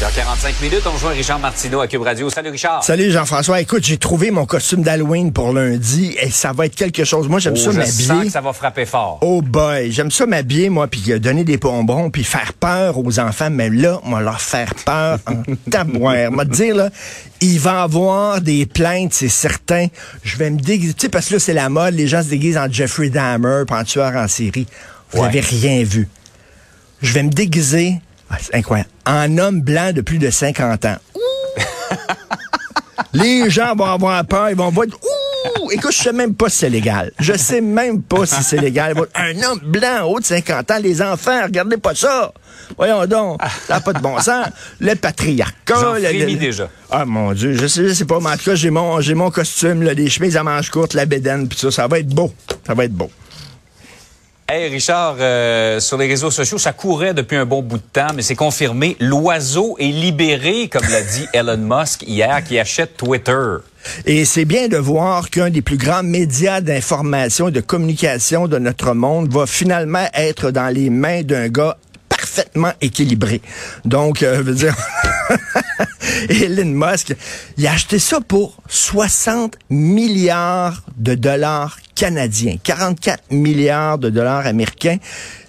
[0.00, 2.30] Dans 45 minutes, on rejoint Richard Martineau à Cube Radio.
[2.30, 2.84] Salut Richard.
[2.84, 3.60] Salut Jean-François.
[3.60, 7.26] Écoute, j'ai trouvé mon costume d'Halloween pour lundi et ça va être quelque chose.
[7.28, 8.26] Moi, j'aime Oh, ça je sens m'habiller.
[8.26, 9.18] que ça va frapper fort.
[9.22, 13.18] Oh boy, j'aime ça m'habiller, moi, puis euh, donner des bonbons, puis faire peur aux
[13.18, 13.50] enfants.
[13.50, 16.30] Mais là, on va leur faire peur en tabouère.
[16.30, 16.90] Moi, dire, là,
[17.40, 19.88] il va avoir des plaintes, c'est certain.
[20.22, 20.94] Je vais me déguiser.
[20.94, 21.94] Tu sais, parce que là, c'est la mode.
[21.94, 24.68] Les gens se déguisent en Jeffrey Dahmer, en tueur en série.
[25.10, 25.26] Vous Ouais.
[25.26, 26.06] n'avez rien vu.
[27.02, 27.94] Je vais me déguiser,
[28.30, 30.96] ah, c'est incroyable, en homme blanc de plus de 50 ans.
[33.14, 34.86] Les gens vont avoir peur, ils vont voir.
[34.86, 35.70] Ouh!
[35.70, 37.10] Écoute, je sais même pas si c'est légal.
[37.20, 38.94] Je sais même pas si c'est légal.
[39.14, 42.32] Un homme blanc, haut de 50 ans, les enfants, regardez pas ça.
[42.76, 44.46] Voyons donc, ça n'a pas de bon sens.
[44.80, 45.74] Le patriarcat.
[45.80, 46.68] J'en le- le- déjà.
[46.90, 49.14] Ah mon Dieu, je sais, je sais pas, mais en tout cas, j'ai mon, j'ai
[49.14, 52.08] mon costume, là, les chemises à manches courtes, la bédaine, puis ça, ça va être
[52.08, 52.32] beau.
[52.66, 53.10] Ça va être beau.
[54.50, 58.14] Hey Richard, euh, sur les réseaux sociaux, ça courait depuis un bon bout de temps,
[58.14, 58.96] mais c'est confirmé.
[58.98, 63.56] L'oiseau est libéré, comme l'a dit Elon Musk hier, qui achète Twitter.
[64.06, 68.58] Et c'est bien de voir qu'un des plus grands médias d'information et de communication de
[68.58, 71.76] notre monde va finalement être dans les mains d'un gars
[72.08, 73.42] parfaitement équilibré.
[73.84, 74.74] Donc, euh, dire,
[76.30, 77.14] Elon Musk,
[77.58, 84.98] il a acheté ça pour 60 milliards de dollars canadiens, 44 milliards de dollars américains.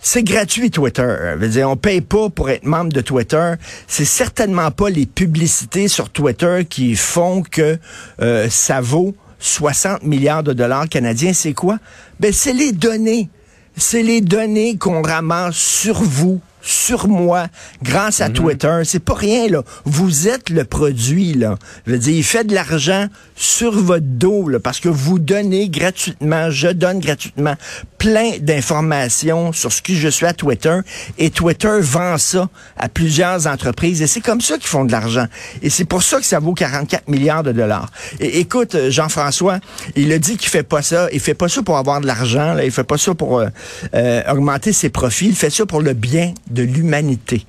[0.02, 1.08] C'est gratuit Twitter.
[1.34, 3.54] Je veux dire, on paye pas pour être membre de Twitter.
[3.88, 7.78] C'est certainement pas les publicités sur Twitter qui font que
[8.22, 11.34] euh, ça vaut 60 milliards de dollars canadiens.
[11.34, 11.78] C'est quoi?
[12.20, 13.30] Ben, c'est les données.
[13.78, 17.48] C'est les données qu'on ramasse sur vous, sur moi,
[17.84, 18.82] grâce à Twitter.
[18.84, 19.64] C'est pas rien, là.
[19.86, 21.58] Vous êtes le produit, là.
[21.86, 25.70] Je veux dire, il fait de l'argent sur votre dos, là, parce que vous donnez
[25.70, 27.56] gratuitement, je donne gratuitement
[27.98, 30.80] plein d'informations sur ce qui je suis à Twitter,
[31.18, 35.26] et Twitter vend ça à plusieurs entreprises, et c'est comme ça qu'ils font de l'argent.
[35.62, 37.90] Et c'est pour ça que ça vaut 44 milliards de dollars.
[38.20, 39.60] Et écoute, euh, Jean-François,
[39.96, 42.54] il a dit qu'il fait pas ça, il fait pas ça pour avoir de l'argent,
[42.54, 43.48] là, il fait pas ça pour euh,
[43.94, 47.46] euh, augmenter ses profits, il fait ça pour le bien de l'humanité.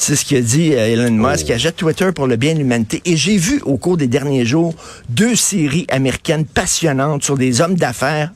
[0.00, 3.02] C'est ce qu'a dit euh, Elon Musk, qui achète Twitter pour le bien de l'humanité.
[3.04, 4.74] Et j'ai vu au cours des derniers jours
[5.08, 8.32] deux séries américaines passionnantes sur des hommes d'affaires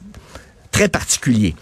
[0.73, 1.55] très particuliers.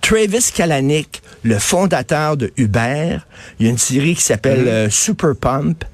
[0.00, 3.18] Travis Kalanick, le fondateur de Uber,
[3.58, 5.84] il y a une série qui s'appelle euh, Super Pump.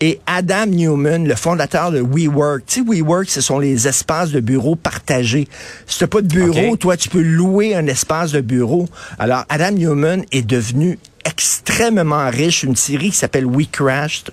[0.00, 2.66] Et Adam Newman, le fondateur de WeWork.
[2.66, 5.46] Tu sais, WeWork, ce sont les espaces de bureau partagés.
[5.86, 8.88] Si t'as pas de bureau, toi, tu peux louer un espace de bureau.
[9.20, 14.30] Alors, Adam Newman est devenu extrêmement riche, une série qui s'appelle We Crashed.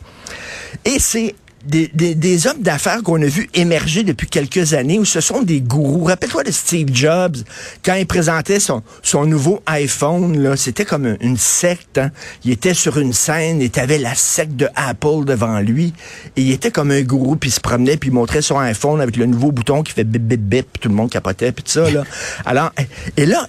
[0.86, 1.36] Et c'est
[1.66, 5.42] des, des, des hommes d'affaires qu'on a vu émerger depuis quelques années, où ce sont
[5.42, 6.06] des gourous.
[6.06, 7.38] Rappelle-toi de Steve Jobs,
[7.84, 11.98] quand il présentait son, son nouveau iPhone, là, c'était comme un- une secte.
[11.98, 12.12] hein.
[12.46, 15.94] Il était sur une scène et t'avais la secte de Apple devant lui.
[16.36, 19.02] Et il était comme un gourou, puis il se promenait, puis il montrait son iPhone
[19.02, 21.64] avec le nouveau bouton qui fait bip, bip, bip, puis tout le monde capotait, puis
[21.64, 21.90] tout ça.
[21.90, 22.04] Là.
[22.46, 22.72] Alors,
[23.18, 23.46] et là,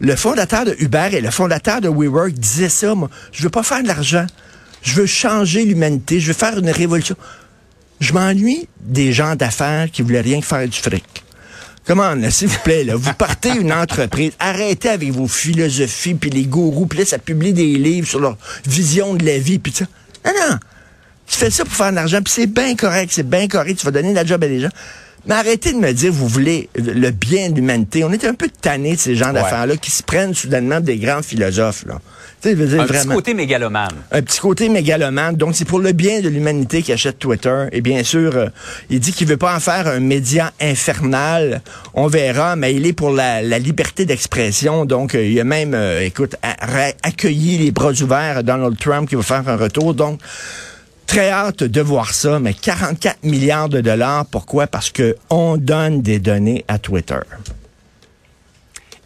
[0.00, 3.62] le fondateur de Uber et le fondateur de WeWork disaient ça, moi, je veux pas
[3.62, 4.26] faire de l'argent.
[4.82, 6.20] Je veux changer l'humanité.
[6.20, 7.16] Je veux faire une révolution.
[8.00, 11.04] Je m'ennuie des gens d'affaires qui voulaient rien que faire du fric.
[11.86, 16.44] Comment, s'il vous plaît, là, vous partez une entreprise, arrêtez avec vos philosophies, puis les
[16.44, 18.36] gourous, puis là, ça publie des livres sur leur
[18.66, 19.86] vision de la vie, puis ça.
[20.24, 20.56] Non, non.
[21.26, 23.86] Tu fais ça pour faire de l'argent, puis c'est bien correct, c'est bien correct, tu
[23.86, 24.68] vas donner la job à des gens.
[25.26, 28.04] Mais arrêtez de me dire, vous voulez le bien de l'humanité.
[28.04, 31.22] On est un peu tannés de ces gens d'affaires-là qui se prennent soudainement des grands
[31.22, 31.98] philosophes, là.
[32.42, 33.90] Dire, Un petit côté mégalomane.
[34.12, 35.36] un petit côté mégalomane.
[35.36, 37.66] Donc, c'est pour le bien de l'humanité qu'il achète Twitter.
[37.70, 38.46] Et bien sûr, euh,
[38.88, 41.60] il dit qu'il veut pas en faire un média infernal.
[41.92, 44.86] On verra, mais il est pour la, la liberté d'expression.
[44.86, 49.16] Donc, euh, il a même, euh, écoute, a- accueilli les bras ouverts Donald Trump qui
[49.16, 49.92] va faire un retour.
[49.92, 50.18] Donc,
[51.10, 54.26] très hâte de voir ça, mais 44 milliards de dollars.
[54.26, 54.68] Pourquoi?
[54.68, 57.18] Parce que on donne des données à Twitter.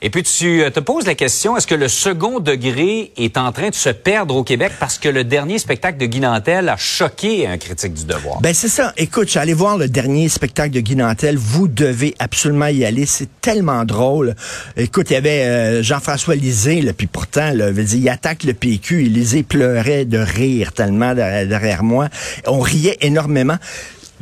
[0.06, 3.53] Et puis tu euh, te poses la question, est-ce que le second degré est en
[3.53, 6.77] train de se perdre au Québec parce que le dernier spectacle de Guy Nantel a
[6.77, 8.39] choqué un critique du devoir?
[8.43, 8.93] Ben c'est ça.
[8.99, 11.39] Écoute, j'allais voir le dernier spectacle de Guy Nantel.
[11.39, 13.06] Vous devez absolument y aller.
[13.06, 14.35] C'est tellement drôle.
[14.77, 19.05] Écoute, il y avait euh, Jean-François Lisée, là, puis pourtant, là, il attaque le PQ.
[19.05, 22.11] Lisée pleurait de rire tellement derrière moi.
[22.47, 23.56] On riait énormément.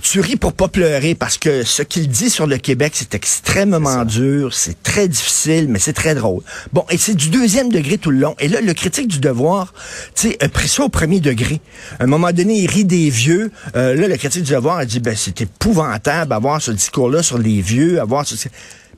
[0.02, 4.04] Tu ris pour pas pleurer parce que ce qu'il dit sur le Québec, c'est extrêmement
[4.04, 6.42] dur, c'est très difficile, mais c'est très drôle.
[6.72, 8.34] Bon, et c'est du deuxième degré tout le long.
[8.40, 9.72] Et là, le critique du devoir,
[10.16, 11.60] tu sais, a pris ça au premier degré.
[12.00, 13.52] À un moment donné, il rit des vieux.
[13.76, 17.38] Euh, là, le critique du devoir a dit, ben, c'est épouvantable avoir ce discours-là sur
[17.38, 18.34] les vieux, avoir ce...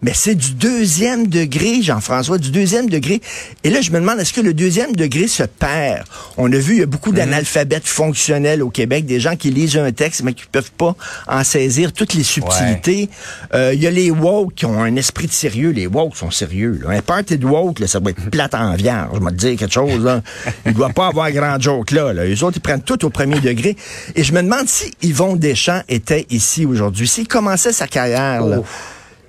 [0.05, 3.23] Mais c'est du deuxième degré, Jean-François, du deuxième degré.
[3.65, 6.05] Et là, je me demande, est-ce que le deuxième degré se perd?
[6.37, 7.17] On a vu, il y a beaucoup Mhm.
[7.17, 10.95] d'analphabètes fonctionnels au Québec, des gens qui lisent un texte, mais qui peuvent pas
[11.27, 13.09] en saisir toutes les subtilités.
[13.55, 15.71] Euh, Il y a les woke qui ont un esprit de sérieux.
[15.71, 16.81] Les woke sont sérieux.
[16.85, 16.91] Là.
[16.91, 19.09] Un party de woke, là, ça va être plate en vierge.
[19.15, 20.05] Je vais te dire quelque chose.
[20.05, 20.21] Là.
[20.67, 22.27] Il doit pas avoir grand joke là, là.
[22.27, 23.75] Les autres, ils prennent tout au premier degré.
[24.15, 27.09] Et je me demande si Yvon Deschamps était ici aujourd'hui.
[27.09, 28.59] S'il commençait sa carrière, là,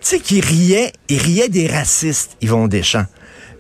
[0.08, 3.08] sais, qu'il riait, il riait des racistes, Yvon Deschamps.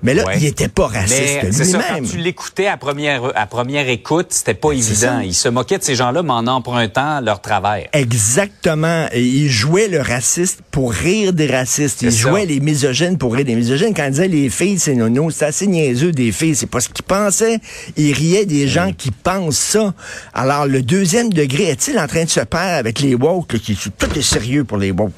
[0.06, 0.36] Mais là, Ouais.
[0.38, 2.08] il était pas raciste lui-même.
[2.08, 4.96] tu l'écoutais à première, à première écoute, c'était pas évident.
[4.96, 5.24] ça.
[5.24, 7.88] Il se moquait de ces gens-là, mais en empruntant leur travers.
[7.92, 9.08] Exactement.
[9.12, 12.04] Et il jouait le raciste pour rire des racistes.
[12.04, 12.18] Il ça.
[12.20, 13.94] jouait les misogynes pour rire des misogynes.
[13.96, 16.56] Quand il disait les filles, c'est nono, c'est assez niaiseux des filles.
[16.56, 17.60] C'est pas ce qu'il pensait.
[17.98, 19.94] Il riait des gens qui pensent ça.
[20.34, 23.76] Alors, le deuxième degré, est-il en train de se perdre avec les woke, là, qui
[23.76, 25.14] tout est sérieux pour les woke?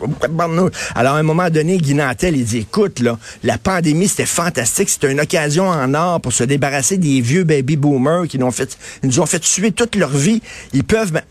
[0.96, 4.77] Alors, à un moment donné, Guy Nantel, il dit, écoute, là, la pandémie, c'était fantastique.
[4.86, 8.52] C'était une occasion en or pour se débarrasser des vieux baby boomers qui nous ont
[8.52, 10.42] fait, nous ont fait tuer toute leur vie.
[10.74, 11.24] Ils peuvent, ben,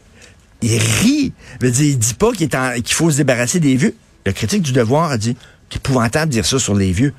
[0.63, 1.33] il rit.
[1.63, 2.49] Il dit pas qu'il
[2.89, 3.95] faut se débarrasser des vieux.
[4.25, 5.37] Le critique du devoir a dit
[5.71, 7.13] c'est épouvantable de dire ça sur les vieux.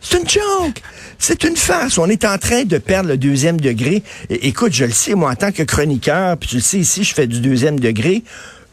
[0.00, 0.82] C'est une joke.
[1.18, 1.98] C'est une farce.
[1.98, 4.02] On est en train de perdre le deuxième degré.
[4.30, 7.04] Et, écoute, je le sais, moi, en tant que chroniqueur, puis tu le sais ici,
[7.04, 8.24] je fais du deuxième degré.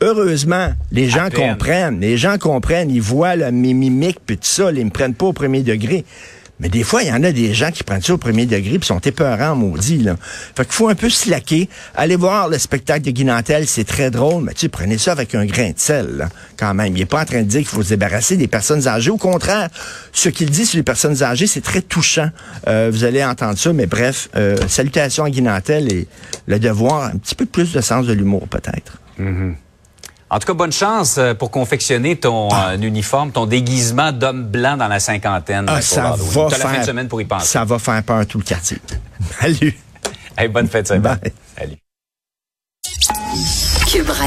[0.02, 2.00] Heureusement, les gens comprennent.
[2.00, 2.90] Les gens comprennent.
[2.90, 4.72] Ils voient là, mes mimiques puis tout ça.
[4.72, 6.06] Ils me prennent pas au premier degré.
[6.60, 8.80] Mais des fois, il y en a des gens qui prennent ça au premier degré
[8.80, 10.18] puis sont épeurants, maudits, là.
[10.56, 11.70] Fait qu'il faut un peu slacker.
[11.96, 15.14] Allez voir le spectacle de Guy Nantel, c'est très drôle, mais tu sais, prenez ça
[15.14, 16.28] avec un grain de sel,
[16.58, 16.96] quand même.
[16.98, 19.12] Il est pas en train de dire qu'il faut se débarrasser des personnes âgées.
[19.12, 19.70] Au contraire,
[20.12, 22.30] ce qu'il dit sur les personnes âgées, c'est très touchant.
[22.68, 26.08] Euh, vous allez entendre ça, mais bref, euh, salutations à Guy Nantel et
[26.48, 29.00] le devoir, un petit peu plus de sens de l'humour, peut-être.
[30.31, 34.78] En tout cas, bonne chance euh, pour confectionner ton euh, uniforme, ton déguisement d'homme blanc
[34.78, 35.66] dans la cinquantaine.
[35.68, 37.48] Ah, pour ça va T'as la fin faire, de semaine pour y penser.
[37.48, 38.78] ça va faire peur à tout le quartier.
[39.40, 39.76] Salut.
[40.38, 41.02] Hey, bonne fête de semaine.
[41.02, 41.34] Bye.
[41.58, 41.78] Salut.